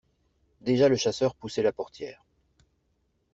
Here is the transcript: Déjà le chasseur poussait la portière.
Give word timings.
Déjà 0.61 0.89
le 0.89 0.95
chasseur 0.95 1.35
poussait 1.35 1.61
la 1.61 1.71
portière. 1.73 2.25